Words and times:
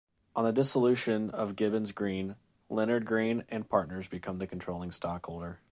On 0.35 0.43
the 0.43 0.51
dissolution 0.51 1.29
of 1.29 1.55
Gibbons, 1.55 1.91
Green; 1.91 2.35
Leonard 2.69 3.05
Green 3.05 3.43
and 3.49 3.69
Partners 3.69 4.07
became 4.07 4.39
the 4.39 4.47
controlling 4.47 4.91
stockholder. 4.91 5.59